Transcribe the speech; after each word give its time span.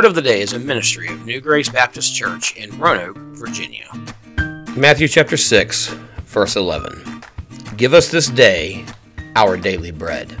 Word 0.00 0.06
of 0.06 0.14
the 0.14 0.22
Day 0.22 0.40
is 0.40 0.54
a 0.54 0.58
ministry 0.58 1.08
of 1.08 1.26
New 1.26 1.42
Grace 1.42 1.68
Baptist 1.68 2.14
Church 2.14 2.56
in 2.56 2.70
Roanoke, 2.78 3.18
Virginia. 3.36 3.86
Matthew 4.74 5.06
chapter 5.06 5.36
6, 5.36 5.88
verse 6.24 6.56
11. 6.56 7.22
Give 7.76 7.92
us 7.92 8.10
this 8.10 8.28
day 8.28 8.86
our 9.36 9.58
daily 9.58 9.90
bread. 9.90 10.34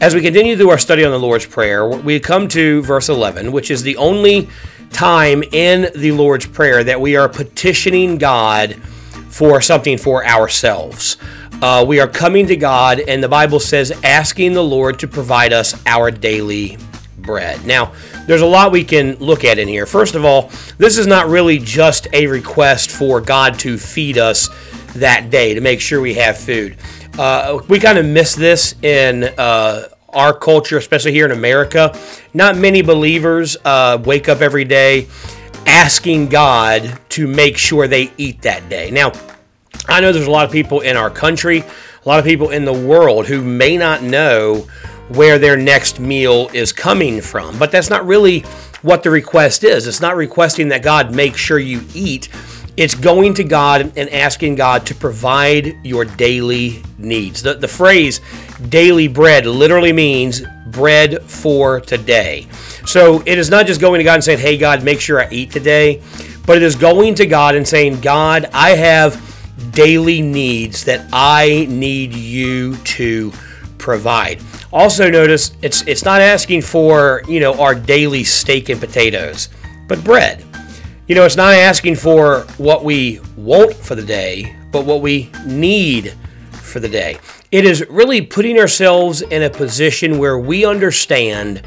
As 0.00 0.14
we 0.14 0.20
continue 0.20 0.56
through 0.56 0.70
our 0.70 0.78
study 0.78 1.04
on 1.04 1.10
the 1.10 1.18
Lord's 1.18 1.46
Prayer, 1.46 1.84
we 1.88 2.20
come 2.20 2.46
to 2.46 2.80
verse 2.82 3.08
11, 3.08 3.50
which 3.50 3.72
is 3.72 3.82
the 3.82 3.96
only 3.96 4.48
time 4.92 5.42
in 5.50 5.90
the 5.96 6.12
Lord's 6.12 6.46
Prayer 6.46 6.84
that 6.84 7.00
we 7.00 7.16
are 7.16 7.28
petitioning 7.28 8.18
God 8.18 8.76
for 9.30 9.60
something 9.60 9.98
for 9.98 10.24
ourselves. 10.24 11.16
Uh, 11.60 11.84
we 11.84 11.98
are 11.98 12.06
coming 12.06 12.46
to 12.46 12.54
God, 12.54 13.00
and 13.00 13.20
the 13.20 13.28
Bible 13.28 13.58
says, 13.58 13.90
asking 14.04 14.52
the 14.52 14.62
Lord 14.62 15.00
to 15.00 15.08
provide 15.08 15.52
us 15.52 15.74
our 15.86 16.12
daily 16.12 16.76
bread. 17.26 17.66
Now, 17.66 17.92
there's 18.26 18.40
a 18.40 18.46
lot 18.46 18.72
we 18.72 18.84
can 18.84 19.16
look 19.16 19.44
at 19.44 19.58
in 19.58 19.68
here. 19.68 19.84
First 19.84 20.14
of 20.14 20.24
all, 20.24 20.50
this 20.78 20.96
is 20.96 21.06
not 21.06 21.28
really 21.28 21.58
just 21.58 22.06
a 22.12 22.26
request 22.26 22.90
for 22.90 23.20
God 23.20 23.58
to 23.60 23.76
feed 23.76 24.16
us 24.16 24.48
that 24.94 25.28
day 25.30 25.54
to 25.54 25.60
make 25.60 25.80
sure 25.80 26.00
we 26.00 26.14
have 26.14 26.38
food. 26.38 26.76
Uh, 27.18 27.60
we 27.68 27.78
kind 27.78 27.98
of 27.98 28.06
miss 28.06 28.34
this 28.34 28.74
in 28.82 29.24
uh, 29.38 29.88
our 30.10 30.32
culture, 30.32 30.78
especially 30.78 31.12
here 31.12 31.26
in 31.26 31.32
America. 31.32 31.98
Not 32.32 32.56
many 32.56 32.82
believers 32.82 33.56
uh, 33.64 34.00
wake 34.04 34.28
up 34.28 34.40
every 34.40 34.64
day 34.64 35.08
asking 35.66 36.28
God 36.28 36.98
to 37.10 37.26
make 37.26 37.56
sure 37.56 37.88
they 37.88 38.10
eat 38.16 38.42
that 38.42 38.68
day. 38.68 38.90
Now, 38.90 39.12
I 39.88 40.00
know 40.00 40.12
there's 40.12 40.26
a 40.26 40.30
lot 40.30 40.46
of 40.46 40.52
people 40.52 40.80
in 40.80 40.96
our 40.96 41.10
country, 41.10 41.60
a 41.60 42.08
lot 42.08 42.18
of 42.18 42.24
people 42.24 42.50
in 42.50 42.64
the 42.64 42.72
world 42.72 43.26
who 43.26 43.42
may 43.42 43.76
not 43.76 44.02
know 44.02 44.66
where 45.08 45.38
their 45.38 45.56
next 45.56 46.00
meal 46.00 46.50
is 46.52 46.72
coming 46.72 47.20
from. 47.20 47.58
But 47.58 47.70
that's 47.70 47.90
not 47.90 48.06
really 48.06 48.40
what 48.82 49.02
the 49.02 49.10
request 49.10 49.64
is. 49.64 49.86
It's 49.86 50.00
not 50.00 50.16
requesting 50.16 50.68
that 50.68 50.82
God 50.82 51.14
make 51.14 51.36
sure 51.36 51.58
you 51.58 51.82
eat. 51.94 52.28
It's 52.76 52.94
going 52.94 53.32
to 53.34 53.44
God 53.44 53.92
and 53.96 54.10
asking 54.10 54.56
God 54.56 54.84
to 54.86 54.94
provide 54.94 55.78
your 55.82 56.04
daily 56.04 56.82
needs. 56.98 57.42
The, 57.42 57.54
the 57.54 57.68
phrase 57.68 58.20
daily 58.68 59.08
bread 59.08 59.46
literally 59.46 59.92
means 59.92 60.42
bread 60.68 61.22
for 61.22 61.80
today. 61.80 62.46
So 62.84 63.22
it 63.24 63.38
is 63.38 63.48
not 63.48 63.66
just 63.66 63.80
going 63.80 63.98
to 63.98 64.04
God 64.04 64.14
and 64.14 64.24
saying, 64.24 64.40
Hey, 64.40 64.58
God, 64.58 64.84
make 64.84 65.00
sure 65.00 65.20
I 65.20 65.28
eat 65.30 65.50
today, 65.50 66.02
but 66.46 66.56
it 66.56 66.62
is 66.62 66.76
going 66.76 67.14
to 67.16 67.26
God 67.26 67.54
and 67.54 67.66
saying, 67.66 68.00
God, 68.00 68.50
I 68.52 68.70
have 68.70 69.22
daily 69.72 70.20
needs 70.20 70.84
that 70.84 71.08
I 71.12 71.66
need 71.68 72.12
you 72.12 72.76
to 72.76 73.32
provide. 73.86 74.42
Also 74.72 75.08
notice 75.08 75.52
it's 75.62 75.82
it's 75.82 76.04
not 76.04 76.20
asking 76.20 76.60
for, 76.60 77.22
you 77.28 77.38
know, 77.38 77.54
our 77.60 77.72
daily 77.72 78.24
steak 78.24 78.68
and 78.68 78.80
potatoes, 78.80 79.48
but 79.86 80.02
bread. 80.02 80.44
You 81.06 81.14
know, 81.14 81.24
it's 81.24 81.36
not 81.36 81.54
asking 81.54 81.94
for 81.94 82.40
what 82.58 82.82
we 82.82 83.20
want 83.36 83.74
for 83.74 83.94
the 83.94 84.02
day, 84.02 84.56
but 84.72 84.84
what 84.84 85.02
we 85.02 85.30
need 85.46 86.14
for 86.50 86.80
the 86.80 86.88
day. 86.88 87.18
It 87.52 87.64
is 87.64 87.86
really 87.88 88.20
putting 88.22 88.58
ourselves 88.58 89.22
in 89.22 89.44
a 89.44 89.50
position 89.50 90.18
where 90.18 90.36
we 90.36 90.66
understand, 90.66 91.62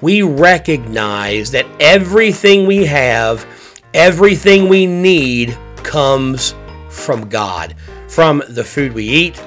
we 0.00 0.22
recognize 0.22 1.52
that 1.52 1.66
everything 1.78 2.66
we 2.66 2.84
have, 2.86 3.46
everything 3.94 4.68
we 4.68 4.86
need 4.86 5.56
comes 5.84 6.52
from 6.88 7.28
God, 7.28 7.76
from 8.08 8.42
the 8.48 8.64
food 8.64 8.92
we 8.92 9.04
eat, 9.04 9.40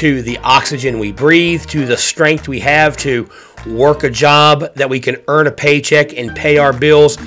to 0.00 0.22
the 0.22 0.38
oxygen 0.38 0.98
we 0.98 1.12
breathe, 1.12 1.62
to 1.66 1.84
the 1.84 1.96
strength 1.96 2.48
we 2.48 2.58
have 2.58 2.96
to 2.96 3.28
work 3.66 4.02
a 4.02 4.08
job 4.08 4.74
that 4.74 4.88
we 4.88 4.98
can 4.98 5.18
earn 5.28 5.46
a 5.46 5.50
paycheck 5.50 6.16
and 6.16 6.34
pay 6.34 6.56
our 6.56 6.72
bills. 6.72 7.18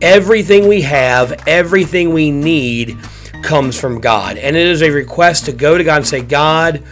Everything 0.00 0.66
we 0.66 0.82
have, 0.82 1.40
everything 1.46 2.12
we 2.12 2.32
need 2.32 2.98
comes 3.44 3.78
from 3.78 4.00
God. 4.00 4.38
And 4.38 4.56
it 4.56 4.66
is 4.66 4.82
a 4.82 4.90
request 4.90 5.44
to 5.44 5.52
go 5.52 5.78
to 5.78 5.84
God 5.84 5.98
and 5.98 6.06
say, 6.06 6.20
God, 6.20 6.82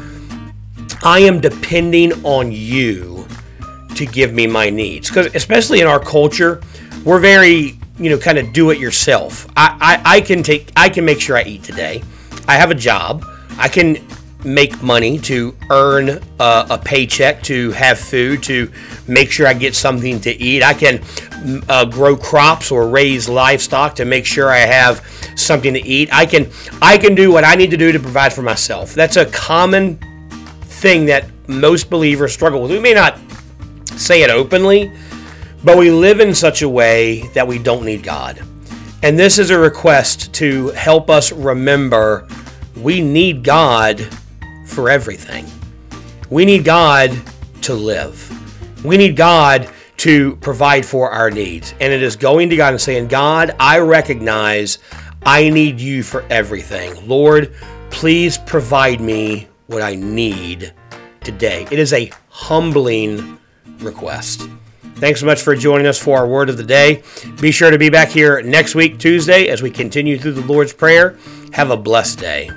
I 1.03 1.19
am 1.19 1.41
depending 1.41 2.13
on 2.25 2.53
you 2.53 3.27
to 3.97 4.07
give 4.07 4.33
me 4.33 4.47
my 4.47 4.71
needs. 4.71 5.09
Because 5.09 5.35
especially 5.35 5.81
in 5.81 5.89
our 5.89 5.99
culture, 5.99 6.63
we're 7.05 7.19
very, 7.19 7.77
you 7.99 8.09
know, 8.09 8.19
kind 8.19 8.39
of 8.39 8.53
do 8.53 8.71
it 8.71 8.79
yourself. 8.79 9.49
I, 9.57 10.01
I, 10.05 10.19
I 10.19 10.21
can 10.21 10.45
take 10.45 10.71
I 10.77 10.89
can 10.89 11.05
make 11.05 11.21
sure 11.21 11.37
I 11.37 11.43
eat 11.43 11.65
today. 11.65 12.05
I 12.47 12.55
have 12.55 12.71
a 12.71 12.77
job. 12.77 13.27
I 13.59 13.67
can 13.69 13.97
make 14.45 14.83
money, 14.83 15.19
to 15.19 15.57
earn 15.71 16.21
a, 16.41 16.67
a, 16.71 16.81
paycheck, 16.83 17.43
to 17.45 17.71
have 17.73 17.99
food, 17.99 18.43
to 18.45 18.71
make 19.09 19.31
sure 19.31 19.47
I 19.47 19.55
get 19.55 19.75
something 19.75 20.21
to 20.21 20.31
eat. 20.31 20.63
I 20.63 20.75
can 20.75 21.03
uh, 21.69 21.85
grow 21.85 22.17
crops 22.17 22.71
or 22.71 22.89
raise 22.89 23.29
livestock 23.29 23.95
to 23.97 24.05
make 24.05 24.27
sure 24.27 24.51
I 24.51 24.59
have 24.59 25.05
something 25.37 25.75
to 25.75 25.81
eat. 25.81 26.09
I 26.13 26.27
can 26.27 26.51
I 26.81 26.99
can 26.99 27.15
do 27.15 27.33
what 27.33 27.45
I 27.45 27.55
need 27.55 27.71
to 27.71 27.77
do 27.77 27.93
to 27.93 27.99
provide 27.99 28.33
for 28.33 28.43
myself. 28.43 28.95
That's 28.95 29.17
a 29.17 29.27
common 29.27 29.99
thing 30.63 31.07
that 31.07 31.27
most 31.49 31.91
believers 31.91 32.33
struggle 32.33 32.63
with. 32.63 32.71
We 32.71 32.81
may 32.81 32.95
not 32.95 33.19
say 33.97 34.23
it 34.23 34.31
openly, 34.31 34.93
but 35.63 35.79
we 35.79 35.91
live 35.91 36.21
in 36.21 36.35
such 36.35 36.63
a 36.63 36.69
way 36.69 37.27
that 37.29 37.47
we 37.47 37.59
don't 37.59 37.85
need 37.85 38.03
God. 38.03 38.43
And 39.03 39.19
this 39.19 39.39
is 39.39 39.51
a 39.51 39.59
request 39.59 40.33
to 40.35 40.69
help 40.69 41.11
us 41.11 41.31
remember 41.31 42.27
we 42.77 43.01
need 43.01 43.45
God 43.45 44.09
for 44.75 44.91
everything. 44.91 45.47
We 46.31 46.45
need 46.45 46.65
God 46.65 47.17
to 47.63 47.75
live. 47.75 48.31
We 48.85 48.97
need 48.97 49.17
God 49.17 49.71
to 49.99 50.37
provide 50.37 50.85
for 50.85 51.11
our 51.11 51.31
needs. 51.31 51.75
And 51.81 51.93
it 51.93 52.03
is 52.03 52.17
going 52.17 52.51
to 52.51 52.57
God 52.57 52.73
and 52.73 52.81
saying, 52.81 53.09
God, 53.09 53.55
I 53.61 53.79
recognize 53.79 54.79
I 55.25 55.49
need 55.49 55.81
you 55.81 56.03
for 56.03 56.23
everything. 56.29 57.09
Lord, 57.09 57.55
please 57.91 58.37
provide 58.39 59.01
me 59.01 59.49
what 59.69 59.81
I 59.81 59.95
need 59.95 60.75
today. 61.23 61.67
It 61.71 61.79
is 61.79 61.93
a 61.93 62.11
humbling 62.29 63.39
request. 63.79 64.49
Thanks 64.97 65.21
so 65.21 65.27
much 65.27 65.43
for 65.43 65.57
joining 65.57 65.87
us 65.87 65.99
for 65.99 66.19
our 66.19 66.27
word 66.27 66.49
of 66.51 66.57
the 66.57 66.65
day. 66.65 67.03
Be 67.41 67.51
sure 67.51 67.71
to 67.71 67.79
be 67.79 67.91
back 67.91 68.09
here 68.09 68.43
next 68.43 68.75
week, 68.75 68.99
Tuesday, 68.99 69.49
as 69.49 69.63
we 69.63 69.71
continue 69.71 70.19
through 70.19 70.33
the 70.33 70.53
Lord's 70.53 70.73
Prayer. 70.73 71.19
Have 71.53 71.71
a 71.71 71.77
blessed 71.77 72.19
day 72.19 72.51